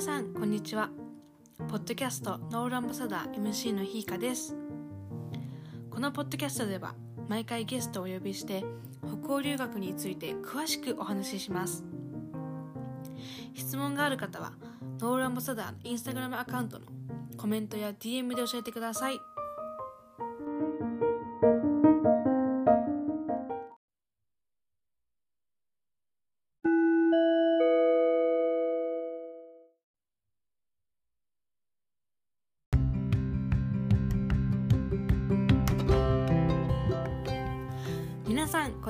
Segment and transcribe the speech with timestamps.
[0.00, 0.88] 皆さんこんにちは。
[1.68, 4.56] ポッドキャストノールアンバサダー MC のひいかです。
[5.90, 6.94] このポッドキャストでは
[7.28, 8.64] 毎回ゲストをお呼びして
[9.22, 11.84] 北欧留学について詳しくお話しします。
[13.52, 14.54] 質問がある方は
[15.00, 16.86] ノールアンバサダーのインスタグラムアカウントの
[17.36, 19.20] コメントや DM で教えてください。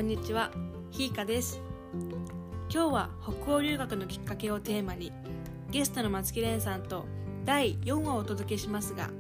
[0.01, 0.51] こんにちは
[0.91, 1.61] ひいかです。
[2.73, 5.13] 今日は北欧留学のきっかけをテーマに
[5.71, 7.05] ゲストの松木蓮さんと
[7.45, 9.11] 第4話をお届けしますが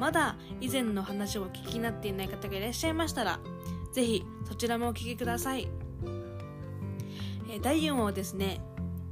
[0.00, 3.38] まだ以前の話をお聞きになっていない方がいらっしゃいましたら
[3.92, 5.68] ぜひそちらもお聞きください。
[7.50, 8.62] えー第4話はですね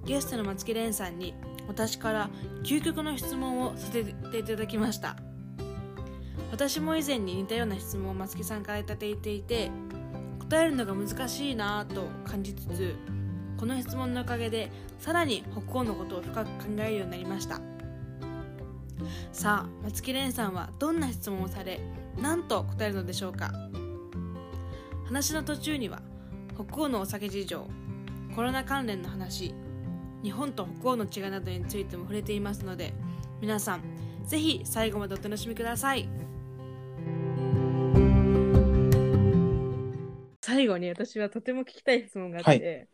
[0.07, 1.35] ゲストの松木蓮さんに
[1.69, 2.31] 私から
[2.63, 5.19] 究極の質問をさせていただきました。
[6.53, 9.71] 私も以前に似たような質問を松木さんからいただいていて
[10.49, 12.95] 答えるのが難しいなぁと感じつつ
[13.57, 17.61] この質問のおかげでさらに北欧のことを深く考えるようになりました。
[19.33, 21.81] さあ松木蓮さんはどんな質問をされ
[22.21, 23.53] 何と答えるのでしょうか。
[25.05, 26.01] 話の途中には
[26.55, 27.67] 北欧のお酒事情
[28.35, 29.55] コロナ関連の話
[30.23, 32.93] 日本と北欧の違いなどについても触れていますので
[33.41, 33.83] 皆さん
[34.27, 36.09] ぜひ最後までお楽しみください。
[40.57, 42.89] 最後に私はとても聞きたい質問があって、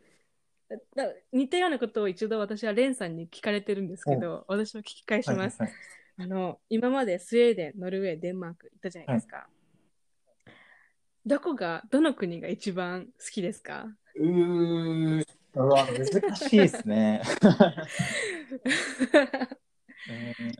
[0.97, 5.79] だ似たようなことを一度私はレンさんに聞かれてるんですけど、私も聞き返します、はいはい
[6.15, 9.47] あの今までスウェーデンノルウェーデンマーク行ったじゃないですか、
[11.25, 13.87] どこがどの国が一番好きですか？
[14.15, 15.25] うー
[15.55, 17.21] うわ難しいですね。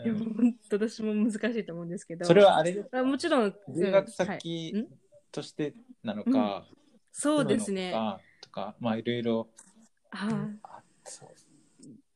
[0.06, 2.26] いやもう本当私も難しいと思うんですけど。
[2.26, 4.40] それはあれですあもちろん留学うんはい。
[4.40, 4.88] 先ん？
[5.32, 6.66] としてなのか、
[7.14, 7.94] そうですね。
[8.42, 9.48] とか、まあいろいろ。
[10.12, 11.30] ああそう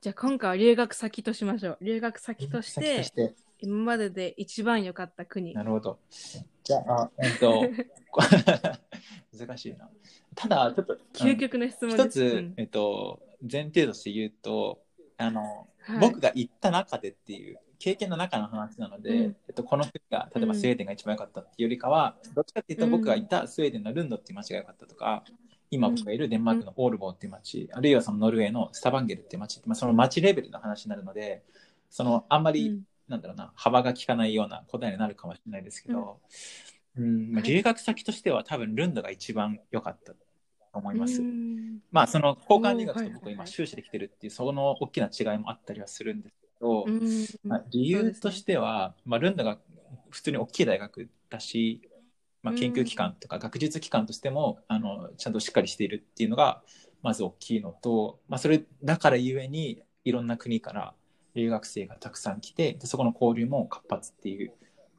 [0.02, 1.78] じゃあ今回は留学先としましょう。
[1.82, 3.34] 留学先とし先てとして。
[3.60, 5.54] 今までで一番良かった国。
[5.54, 6.00] なるほど。
[6.64, 7.64] じゃあ、えっと、
[9.38, 9.90] 難しいな。
[10.36, 14.84] ただ、ちょっと、究極の質問一つ、えっと、前提として言うと、
[15.18, 16.00] あの、はい。
[16.00, 19.36] 僕が行った中でっていう経験の中の話なので、うん。
[19.48, 25.24] えっと、この国が例えばスウェーデンが一番良かったっていうよりかは、どっちかっていうと僕がいたスウェーデンのルンドっていう街が良かったとか、
[25.70, 31.44] 今僕がいるデンマークのオールボーっていう街、あるいはそのノルウェーのスタバンゲルっていう街まあ、その街レベルの話になるので
[31.90, 32.82] そのあんまり、うん。
[33.08, 36.20] なんだろうな幅が利かないような答えになるかもしれないですけど、
[36.98, 37.32] うん。
[37.32, 37.50] まあ、はい。
[37.50, 40.18] 留学先としては多分ルンドが一番良かったと
[40.74, 41.22] 思います。
[41.22, 41.80] うん。
[41.90, 49.60] まあその交換留学と僕今修士できてるっていうその大きな違いもあったりはするんですけど、うんまあ、理由としては、まあ、ルンドが
[50.10, 51.82] 普通に大きい大学だし、
[52.44, 56.62] まあ、研究機関とか学術機関としてもあのちゃんとしっかりしているっていうのが
[57.04, 60.94] まず大きいのと、まあ、それだからゆえにいろんな国から
[61.36, 64.54] 留学生がたくさん来てでそこの交流も活発っていう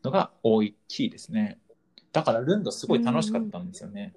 [0.04, 1.58] のが大きいですね
[2.12, 4.14] だからルンドすごい楽しかったんですよね。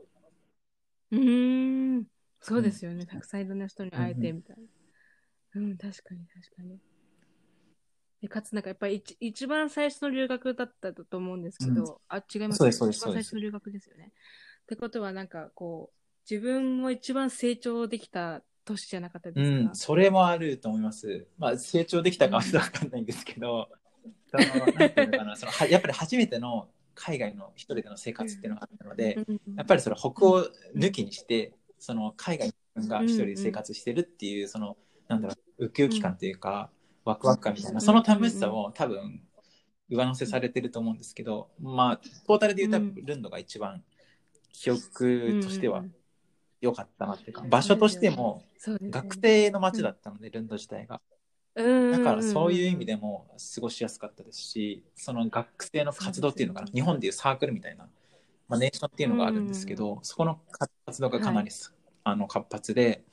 [1.11, 2.05] うーん、
[2.39, 3.05] そうですよね。
[3.05, 4.57] たくさんいろんな人に会えてみたい
[5.53, 5.61] な。
[5.61, 6.79] うん、確かに確かに。
[8.21, 11.95] でかつ、なんかやっぱり一一番最初の留学だったと思うんですけど、うん。
[12.07, 14.11] あ、違いますそうですそうです一番最初の留学ですよね。
[14.63, 21.25] ってことは、なんかこう、自分も一番成長できた年じゃなかったうですか、ん、それもあると思います。
[21.39, 23.67] まあ、成長できたかはちょっとわかんないんですけど、
[24.29, 34.77] そのなんていうのかなそのはやっぱり初めての海外の一人での生活っていうのがあったので、うんやっぱりそれ北欧抜きにして、その海外が一人で生活してるっていう、その、
[35.07, 36.69] なんだろう、ウキウキ感というか、
[37.03, 39.21] ワクワク感みたいな、うんその楽しさも多分、
[39.89, 43.83] 上乗せされてると思うんですけど、まあ、トータルで言うとルンドが一番
[44.53, 45.83] 記憶としては
[46.61, 48.43] 良かったなっていうか、場所としても、
[48.89, 51.01] 学生の街だったので、ルンド自体が。
[51.55, 52.93] うんだからそういう意味で。
[52.93, 57.89] でも過ごしやすかったですし、その学生の活動っていうのかな、日本でいうサークルみたいな、
[58.47, 60.39] まあ、ネーションっていうのがあるんですけど、そこの
[60.83, 61.49] 活動がかなり、
[62.03, 63.03] あの活発で、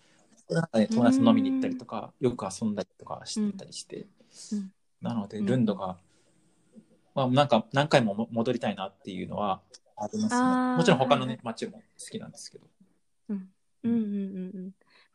[0.48, 4.06] で友達と飲みに行ったりとか、よく遊んだりとかしてたりして、
[4.52, 4.72] うん。
[5.02, 5.46] なので、うん。
[5.46, 5.98] ルンドが、
[7.14, 9.60] まあ、なんか何回もも戻りたいなっていうのは
[9.96, 10.76] ありますね。
[10.76, 12.66] もちろん他のはいね、街も好きなんですけど。
[13.30, 13.48] うん。
[13.84, 13.92] うん。
[13.92, 14.70] うんうん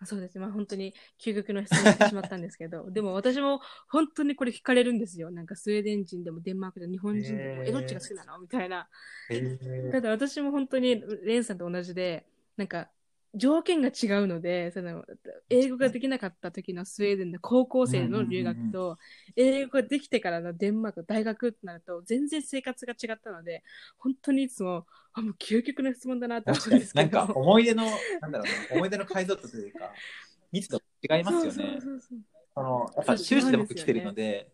[0.06, 0.42] そうですね。
[0.42, 0.94] まあ本当に
[1.24, 5.32] 究極の質問をしてしまったんですけど、 でも私も本当にこれ聞かれるんですよ。
[5.32, 8.40] なんかスウェーデン人でもデンマークでも日本人でも、え、どっちが好きなの？
[8.40, 8.90] みたいな。
[9.30, 9.92] へー。
[9.92, 12.26] ただ私も本当にレンさんと同じで、
[12.58, 12.90] なんか
[13.36, 15.04] 条件が違うので、その、
[15.50, 18.98] 英語ができなかった時のスウェーデンの高校生の留学と、
[19.36, 23.64] 英語ができてからのデンマーク大学ってなると、全然生活が違ったので、
[23.98, 27.18] 本当にいつも、あ、もう究極の質問だなって思うんですけど。
[27.18, 27.86] なんか思い出の、
[28.22, 29.92] なんだろうな、思い出の解像度というか、
[30.52, 31.80] 密度違いますよね。
[32.56, 34.48] そのやっぱ修士で僕来てるので、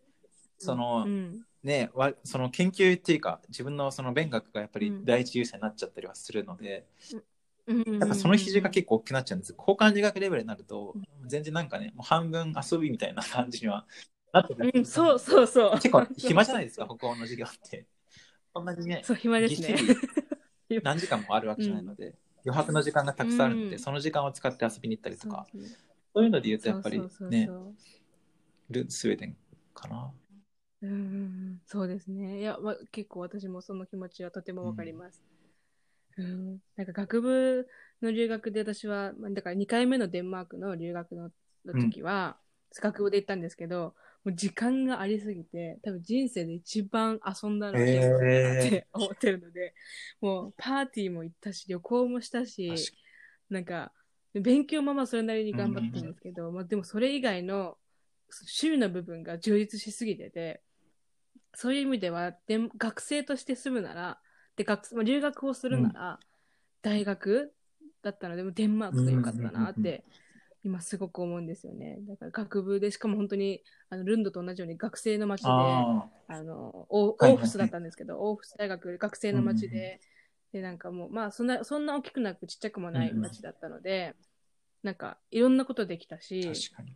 [0.58, 7.24] その、うん、ねわその研究っていうか自分のその勉学がやっぱり第一優先になっちゃったりはするので、うん
[8.00, 10.95] やっぱその比重が結構大きくなっちゃうんです交換留学レベルになると
[11.27, 13.86] 全然なんかねもう半分遊びみたいな感じには
[14.31, 15.71] なってうん、そうそうそう。
[15.74, 17.86] 結構暇じゃないですか北欧の授業って。
[18.54, 19.75] そんなにねそう、暇ですね。
[20.83, 22.13] 何時間もあるわけじゃないので、
[22.45, 23.80] 余白の時間がたくさんあるので、うん。
[23.80, 25.62] その時間を使って遊びに行ったりとそうかそう。
[26.13, 27.00] そういうので言うとやっぱり
[27.30, 27.50] ね
[28.88, 29.38] スウェーデン
[29.74, 30.12] かな。
[30.81, 31.00] うんうんう
[31.56, 31.62] ん。
[31.65, 32.39] そうですね。
[32.39, 35.22] いや、ま、結構私もその気持ちはとてもわかります。
[35.33, 35.38] うん、
[36.75, 37.68] なんか学部
[38.01, 41.31] の留学で私は、まあだから2回目のデンマークの留学の
[41.66, 42.38] の時は、
[42.81, 49.74] 学部で行ったんですけど、もう時間がありすぎて、多分人生で一番遊んだのなって思ってるので、
[50.21, 52.74] もうパーティーも行ったし、旅行もしたし、
[53.50, 53.92] なんか、
[54.33, 57.77] 勉強もまあそれなりに頑張ったんですけど、まあでもそれ以外の
[58.30, 60.62] 趣味の部分が充実しすぎてて、
[61.54, 64.19] そういう意味では、で学生として住むなら、
[64.60, 66.20] で学まあ留学をするなら、
[66.82, 67.54] 大学
[68.02, 70.04] だったので、もデンマークが良かったなって、
[70.66, 71.98] 今すごく思うんですよね。
[72.10, 80.02] だから学部で、しかも本当に、あのルンドと同じように学生の街で、ああの、オーフスだったんですけど、オーフス大学学生の街で、
[80.52, 84.14] で、なんかもう、まあ、そんな、そんな大きくなくちっちゃくもない街だったので、
[84.84, 86.94] なんか、いろんなことできたし、あ確かに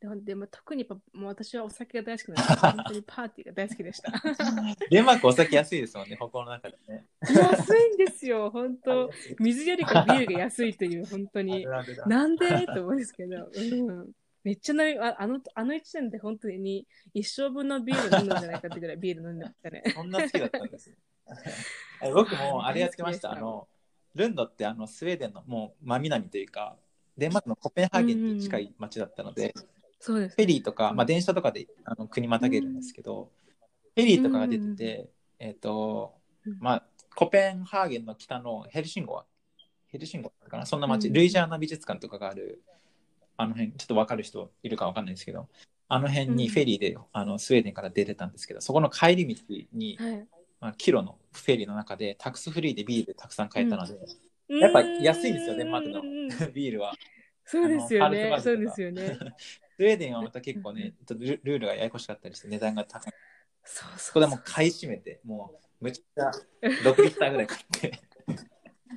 [0.00, 4.12] ででも特にやっぱもう私はお酒が大好きなので、本当にパーティーが大好きでした。
[4.90, 7.06] デンマークお酒安いですもんね、北欧の中でね。
[7.20, 9.10] 安いんですよ、本当。
[9.38, 11.66] 水よりかビールが安いという、本当あに。
[12.06, 14.10] なんでと思うんですけど、うん、
[14.42, 19.82] めっちゃ飲みああの、あの一年で本当に一生分のビール飲んだんじゃないかってぐらいビール飲んでましたね。
[19.94, 20.96] そんな好きだったんです
[22.14, 23.32] 僕もあれやってました。
[23.32, 23.68] あの、
[24.14, 26.76] ルンドってあのスウェーデンのもう真南というか、
[27.18, 29.52] デンマークのコペンハーゲンに近い町だったので、
[30.00, 30.96] そうです、フェリーとか、うん。
[30.96, 33.30] まあ、電車とかであの国またげるんですけど、
[33.94, 36.14] フェリーとかが出てて、えっ、と
[36.46, 39.26] うん、まあ、コペンハーゲンの北のヘルシンゴは、
[39.88, 41.12] ヘルシンゴかな、そんな町、うん。
[41.12, 42.62] ルイジャーナ美術館とかがある、
[43.36, 45.48] あの辺、ちょっとわかる人いるかわかんないですけど、
[45.88, 49.42] あの辺にフェリーで、あのスウェーデンから出てたんですけど、そこの帰り道
[49.72, 50.28] に、はい。
[50.60, 53.94] まあ、キロのフェリーの中でタックスフリーでビールたくさん買えたので、
[54.48, 56.00] やっぱ安いんですよ、デンマークの。
[56.00, 56.28] うん。
[56.52, 56.94] ビールは。
[57.50, 58.08] そうですよ。
[58.10, 59.18] ねそうですよね。
[59.76, 63.12] スウェーデンはまた結構ね、ルルールがややこしかったりして値段が高い。
[63.64, 68.00] そうそこでもう買い占めて、もうむちゃくちゃ6リッターぐらい買って、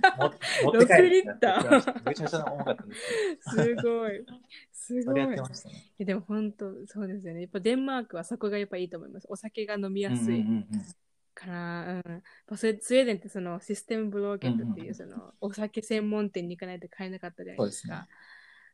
[0.20, 0.34] も
[0.72, 4.26] 持って帰るってなって6リッタめちゃくちゃ重かったんですすごい。
[4.72, 5.42] すごいれやって。
[5.42, 5.76] ましたね。
[5.98, 7.42] えでも本当そうですよね。
[7.42, 9.28] やっぱデンマークはそこがやっぱいいと思います。
[9.30, 10.68] お酒が飲みやすいうんうんうん
[11.34, 17.96] から、うんスウェーデンってそのシステムブローケットってうんいううんそのお酒専門店に行かないと買えなかったじゃないですか。
[17.96, 18.08] そう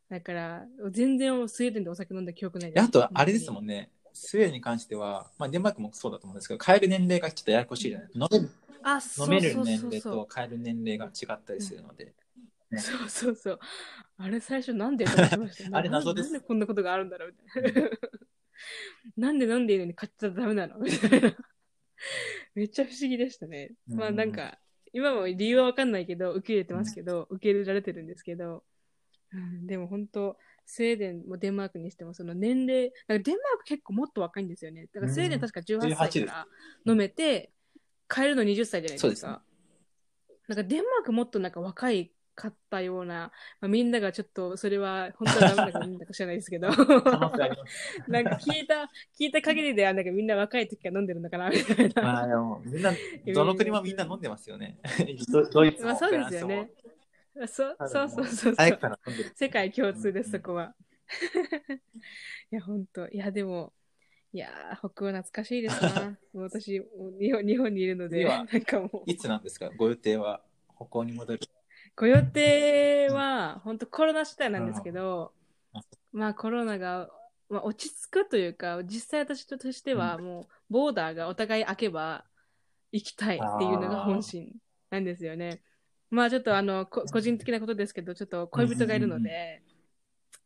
[0.09, 3.65] だから全然スウェーデンでお酒飲んだ記憶ないであと、あれですもん。
[3.65, 8.09] んね、スウェーデンに関しては、まあ、デンマークもそうだと思うんですけど、買える年齢がちょっとややこしいじゃない？
[8.15, 8.49] 飲める
[8.83, 12.13] あ、そう飲める年齢と買える年齢が違ったりするので、
[12.77, 13.59] そうそうそう。
[14.17, 15.37] あれ最初なんでました。
[15.77, 17.89] あれ謎ですなんでこんなことがあるんだろうみたいな。
[19.17, 20.77] なんで飲んでいいのに買っちゃダメなの？
[20.81, 21.37] みたいな。
[22.55, 23.71] めっちゃ不思議でしたね。
[23.87, 24.59] まあなんか、
[24.91, 28.63] 今も理由はわかんないけど、受け入れてますけど、受け入れられてるんですけど、
[29.33, 34.87] うん、でも本当、スウェーデンもデンマークにしても、その年齢、なんかデンマーク結構もっと若いんですよね。
[34.93, 36.47] だからスウェーデン確か18歳から
[36.85, 37.51] 飲めて、
[38.07, 39.01] 帰るの20歳じゃないですか。
[39.01, 39.37] そうですね
[40.47, 46.69] なんかデンマークもっとなんか若いかったような、まあ、みんながちょっとそれは本当はダメだかなんだか知らないですけど。
[46.69, 52.01] なんか聞いた、聞いた限りではなんかみんな若い時から飲んでるのかなみたいな。
[52.01, 52.91] まあでも、みんな、
[53.33, 54.79] どの国もみんな飲んでますよね。
[55.31, 56.71] ドドイツもまあそうですよね。
[57.47, 59.31] そうそうそうそう早くから飲んでる。
[59.35, 60.75] 世界共通です、うんそこは。
[62.51, 63.73] いや、本当いや、でも、
[64.31, 66.17] いやー、北欧懐かしいですな。
[66.33, 69.69] も う私、もう日本日本にいるので、次はなんかもう、いつなんですか？
[69.75, 70.41] ご予定は？
[70.75, 71.39] 北欧に戻る。
[71.95, 75.33] ご予定は、本当コロナ次第なんですけど、
[75.73, 75.81] うん
[76.11, 77.09] まあコロナが、
[77.49, 82.25] まあ、落ち着くというか、実際私としては、もう、ボーダーがお互い開けば
[82.91, 84.51] 行きたいっていうのが本心
[84.89, 85.61] なんですよね。
[86.09, 89.61] まあちょっとあの、こ個人的なことですけど、ちょっと恋人がいるので、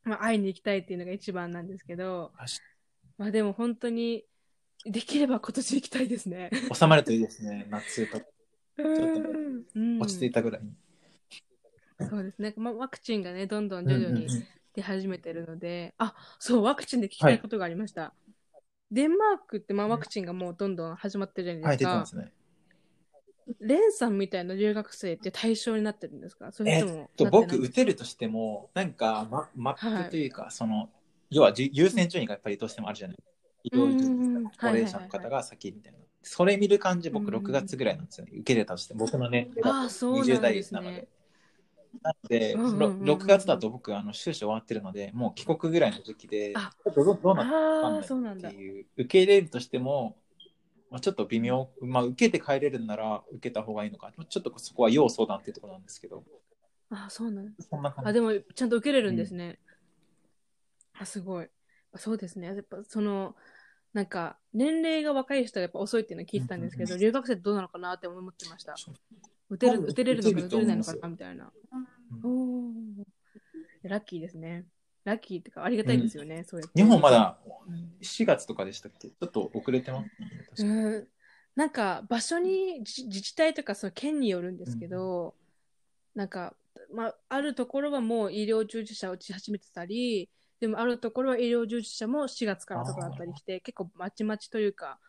[0.03, 2.31] まあ会いに行きたいっていうのが一番なんですけど、
[3.17, 4.25] まあでも本当に、
[4.85, 6.51] できれば今年行きたいですね。
[6.73, 7.67] 収まるといいですね。
[7.69, 8.21] 夏と
[8.77, 10.73] うん落ち着いたぐらいに。
[12.09, 14.27] そうですね、まあ、ワクチンがねどんどん徐々に
[14.75, 18.13] 出始めてるので、あそうワクチンで聞きたいことがありました、
[18.91, 22.33] デンマークってまあワクチンがもうどんどん始まってるじゃなはいい、ですか、出てますね。
[23.59, 26.51] レンさんみたいな留学生って対象になってるんですか？
[26.51, 30.89] それえともっと、なってない僕、打てるとしても、なんか、ま、マップというか、その、
[31.29, 33.17] 要はじ優先順位がやっぱりどうしてもあるじゃない？
[33.65, 34.43] 医療従事うんうんうん。
[34.43, 35.99] 者高齢者の方が先みたいな。
[36.21, 38.31] それ見る感じ、僕、うんうん6月ぐらいなんですよね。
[38.35, 41.07] 受けれたとして、僕の年齢だとああそうなん20代ですなのでね。
[42.01, 43.05] なので、うんうんうんうん。
[43.05, 50.17] ろ6月だと僕、あの修士終わってるので、もう帰国ぐらいの時で、あちょっとどどうなってるかっていう、受け入れるとしても、
[50.93, 56.23] まあ、ちょっと微妙、まあ、受けて帰れるなら受けた方がいいのか、ちょっとそこは要相談っていうところなんですけど、
[56.91, 57.47] あそうなん。
[57.47, 58.09] だそんな感じ。
[58.11, 59.57] あでもちゃんと受けれるんですね、
[60.93, 61.47] あすごい。
[61.95, 62.45] そうですね。
[62.45, 63.35] やっぱその
[63.91, 66.99] なんか年齢が若い人がやっぱ遅いっていうのは聞いてたんですけど、うん。
[66.99, 68.75] 留学生ってどうなのかなって思ってました。
[69.49, 71.51] 打てる打てれるのか打てれないのかみたいな、
[72.23, 73.89] うおー。
[73.89, 74.65] ラッキーですね
[75.03, 79.09] ラッキーってかありがたいですよね、そうやって日本まだうん4月とかでしたっけ？
[79.09, 80.03] ちょっと遅れてま
[80.55, 81.05] すね。
[81.55, 85.35] なんか場所に自自治体とかその県によるんですけど、
[86.15, 86.55] なんか、
[86.93, 90.29] まあ、あるところはもう医療従事者を打ち始めてたり
[90.59, 94.99] でもあるところは医療従事者も4月からとかだったりして結構まちまちというか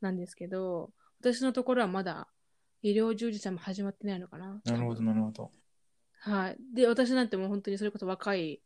[0.00, 0.90] なんですけど
[1.20, 2.28] 私のところはまだ
[2.82, 4.58] 医療従事者も始まってないのかな。
[4.64, 5.50] なるほど、なるほど。
[6.20, 6.56] はい。
[6.74, 8.62] で、私なんてもう本当にそれこそ若い、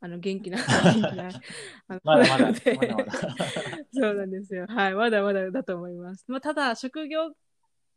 [0.00, 1.28] あの、元気な、 元気な、
[1.88, 3.12] あのまだまだ、なのでまだまだ。
[3.92, 4.66] そうなんですよ。
[4.68, 4.94] はい。
[4.94, 6.24] まだまだだと思います。
[6.28, 7.34] まあ、ただ、職業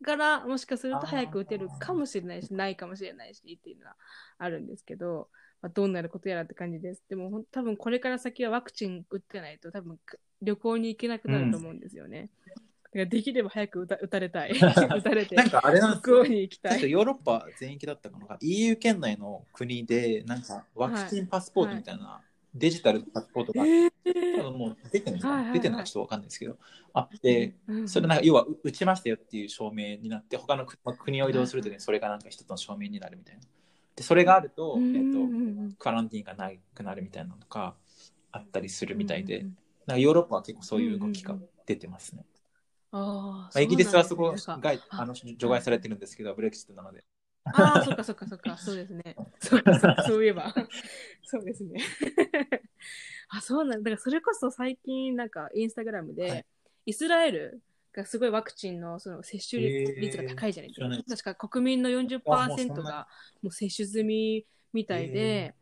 [0.03, 3.96] からもしかすると早く打てるかもしれないし、ないかもしれないしっていうのは
[4.39, 5.29] あるんですけど、
[5.62, 7.03] まあ、どうなることやらって感じです。
[7.08, 10.00] でも、多分これから先はワクチン打ってないと、多分
[10.41, 12.31] 旅行に行けなくなると思うんですよね。
[12.48, 14.51] だからできれば早く打た打たれたい。
[14.60, 16.21] 打たれて、なんかあれなんですよ。
[16.21, 16.91] うに行きたい。
[16.91, 18.38] ヨーロッパ全域だったかな。
[18.41, 22.21] EU 圏内の国でなんかワクチンパスポートみたいな、
[22.53, 23.89] デジタルパスポートが、え
[24.38, 25.53] 多分もう出てるのかな、はいはいはい。
[25.53, 26.57] 出てるのかちょっとわかんないですけど
[26.93, 33.41] あってーそれなんか要はう打ちましたよっていう証明になって他の国を移動するときにそれがなんか一つの証明になるみたいな。
[33.95, 35.75] でそれがあると,、うんえっとうんうん。
[35.77, 37.75] クアランティーンがなくなるみたいなのとか
[38.31, 39.45] あったりするみたいで、
[39.86, 42.25] なんかヨーロッパは結構そういう動きが出てますね。
[42.91, 47.03] あーまあ、イギリスはそこがあの除外されてるんですけど、ブレクシットなので。
[47.45, 49.15] ああ、そっかそっかそっか、そうですね。
[49.39, 49.63] そう
[50.05, 50.53] そういえば。
[51.24, 51.81] そうですね。
[53.29, 53.91] あ、そうなんだ。
[53.91, 56.45] だからそれこそ最近、なんか、インスタグラムで、はい
[56.86, 57.62] イスラエル
[57.93, 60.75] がすごいワクチンのその接種率が高いじゃないですか。
[60.75, 63.07] 知らない確か国民のあもう40%そんなが
[63.41, 65.53] もう接種済みみたいで、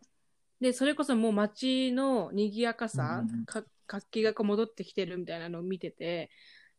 [0.62, 3.46] で、それこそもう街の賑やかさ、うん
[3.92, 6.30] 活気がこう戻ってきてるみたいなのを見てて、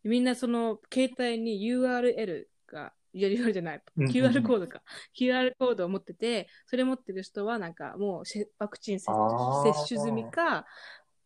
[0.04, 4.14] みんなその携帯に URL が、いや、URL じゃない、うんうんうん。
[4.14, 4.82] QR コードか。
[5.18, 8.24] QR コードを持ってて、それ持ってる人はなんかもう
[8.58, 9.06] ワクチン接
[9.88, 10.66] 種済みか、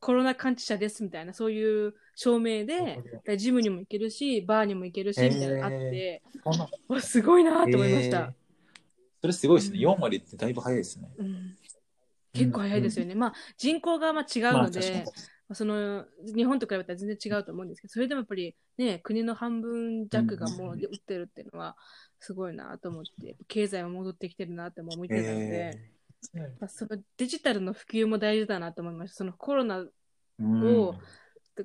[0.01, 3.03] コロナ感知者ですみたいな、そういう証明で、
[3.39, 8.19] ジムにも行けるし、バーにも行けるし、みたいなのがあって、そんなわすごいなって思いました。
[8.19, 8.33] えー。
[9.23, 9.79] それすごいですね。
[9.79, 9.85] うん。
[9.95, 11.09] 4割ってだいぶ早いですね。
[11.17, 11.57] うん、
[12.35, 13.15] 結構早いですよね。
[13.15, 21.77] まあ人口がまあ違うので、まあその日本と比べたら全然違うと思うんですけど、それでもやっぱりね、国の半分弱がもう打ってるっていうのは
[22.19, 25.79] すごいなと思って、経済も戻ってきてるなっても思ってたので、
[26.35, 29.17] えまあそのデジタルの普及も大事だなと思いました。
[29.19, 29.87] そのコロナー
[30.41, 30.97] う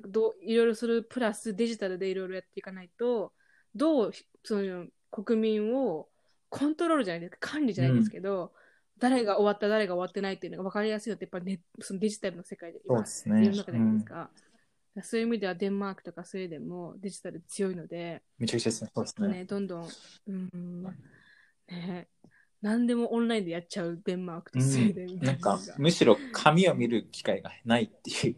[0.08, 3.32] どういろいろするプラスデジタルでいろいろやっていかないと、
[3.74, 4.12] どう
[4.44, 6.08] その国民を
[6.48, 8.52] コントロールじゃないですか、管理じゃないですけど、
[9.00, 13.44] 誰が終わった、誰が終わってないっていうのが分かりやすいのって、やっぱネそのデジタルの世界で今、そうですね。
[13.46, 14.30] 世の中じゃないですうんか。
[15.02, 18.90] そういう意味ではデンマークとかスウェーデンもデジタル強いので、めちゃくちゃですね。
[18.94, 19.28] そうですね。
[19.28, 19.88] ね、どんどん、
[20.26, 20.82] うん、
[21.68, 22.08] ね、
[22.60, 28.36] 何でもオンラインでやっちゃうデンマークとスウェーデンみうん、たないんかむしろ紙を見る機会がないっていう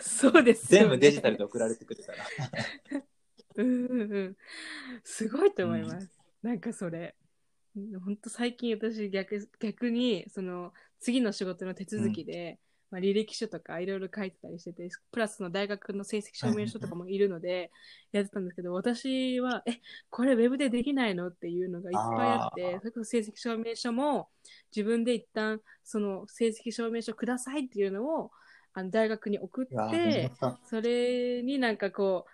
[0.00, 3.02] そうですよね全部デジタルで送られてくるから
[3.56, 4.36] うんうんうん。
[5.04, 6.08] すごいと思います。
[6.42, 7.14] なんかそれ。
[8.04, 12.58] 本当最近私逆逆にその次の仕事の手続きで、
[12.90, 17.70] まあ、履歴書とかいろいろ書いてたりしててプラスの大学の成績証明書とかもいるので
[18.12, 24.28] やってたんですけど私はえこれウェブでできないのっていうのがいっぱいあってそれこそ成績証明書も
[24.74, 28.30] 自分で一旦その成績証明書くださいっていうのを
[28.72, 30.30] あの大学に送って
[30.64, 32.26] それになんかこ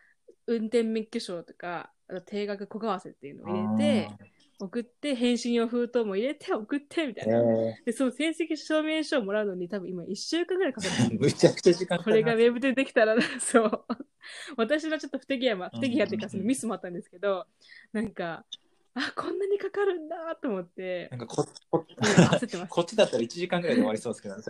[0.47, 1.93] う運転免許証とか
[2.27, 4.11] 定額小為替っていうのを入れて
[4.59, 11.19] 送って返信用封筒も入れて送ってみたいな、えでその成績証明書をもらうのに多分今1週間ぐらいかかってる。
[11.19, 13.87] ー むちゃくちゃ時間かかるこれがウェブでできたらそう。
[14.57, 17.47] 私のちょっと不手際も不手際っていうかそのミスもあったんですけど
[17.93, 18.45] なんか
[18.99, 21.09] あこんなにかかるんだと思って。
[21.11, 21.85] なんかここ
[22.69, 24.43] こっちだったら1時間ぐらいで終わりそうですけどね。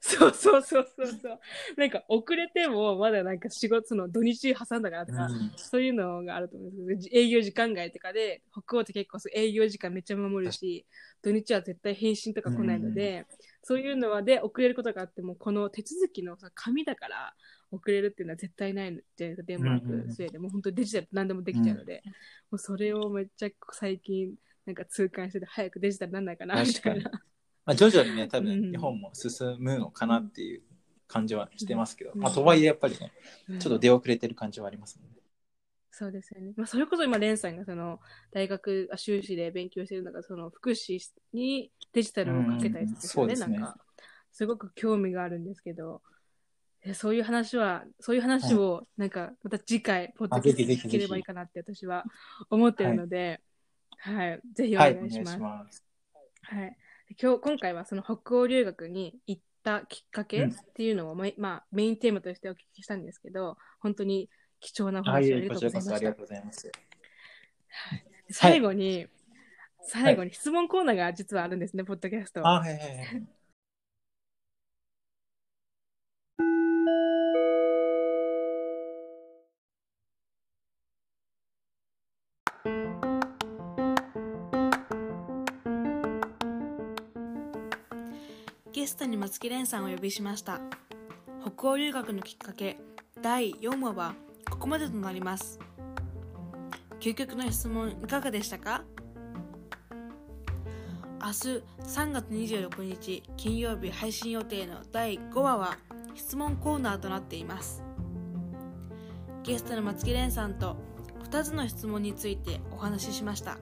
[0.00, 1.40] そうそうそうそうそう。
[1.76, 5.52] なんか遅れてもまだなんか仕事の土日挟んだからとか、うん。
[5.54, 10.84] そういうのがあると思うんですけど営業時間外とかで北欧って結構営業時間めっちゃ守るし
[11.22, 13.26] 土日は絶対返信とか来ないので、
[13.62, 17.34] そういうのはで遅れることがあってもこの手続きのさ紙だから
[17.70, 22.02] 遅れるっていうのは絶対ないのでデンマーク、スウェーデンもう本当デジタル何でもできちゃうので、
[22.50, 24.34] もうそれをめっちゃ最近
[24.66, 27.10] なんか痛感してて早くデジタルなんないかなみたいな。
[27.64, 28.48] まあ、徐々にね、多うん。
[28.48, 30.62] 分日本も進むのかなっていう
[31.06, 32.22] 感じはしてますけど、うん。
[32.22, 33.12] まあ、とはいえやっぱりね、
[33.48, 33.58] うん。
[33.58, 35.16] ちょっと出遅れてる感じはありますもんね。
[35.92, 36.52] そうですよね。
[36.56, 38.00] まあ、それこそ今、レンさんがその
[38.30, 40.98] 大学あ修士で勉強してるのが、その福祉
[41.32, 43.00] にデジタルをかけたりするね。
[43.02, 43.08] うん。
[43.08, 43.56] そうですね。
[43.56, 43.76] なんか、
[44.32, 46.02] すごく興味があるんですけど、
[46.82, 52.04] えそういう話は、そういう話を、なんか、また次回、ポッドキャストで聞ければいいかなって私は
[52.48, 53.40] 思ってるので、
[53.98, 55.38] はい、ぜひお願いします。
[55.38, 55.84] ます。
[56.42, 56.76] はい。
[57.08, 66.12] で今日、今回はその北欧留学に行ったきっかけうんっていうのを、ままあ、メインテーマとしてお聞きしたんですけど、本当に貴重なおはい、話をありがことちうございましたらこそありが。
[66.12, 66.72] とうございます。
[68.30, 69.06] 最後に、
[69.82, 72.46] 最後に質問コーナーが実はあるんですね、ポッドキャスト。
[72.46, 73.39] あ、はいはいはい。
[88.90, 90.60] ストに松木蓮さんをお呼びしました。
[91.40, 92.76] 北欧留学のきっかけ
[93.22, 94.14] 第4話は
[94.50, 95.60] ここまでとなります。
[96.98, 98.82] 究極の質問いかがでしたか？
[101.22, 101.32] 明日
[101.82, 105.76] 3月26日金曜日配信予定の第5話は
[106.16, 107.84] 質問コーナーとなっています。
[109.44, 110.76] ゲストの松木蓮さんと
[111.30, 113.58] 2つの質問についてお話ししました。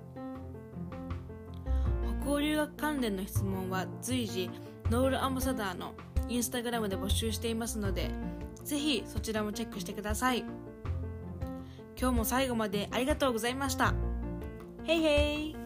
[2.22, 4.50] 北欧留学関連の質問は随時
[4.90, 5.94] ノールアンバサダーの
[6.28, 8.10] インスタグラムで募集していますので
[8.64, 10.44] ぜひそちらもチェックしてください。
[12.00, 13.92] 今日も最後までありがとうございました。
[14.84, 15.57] へいへい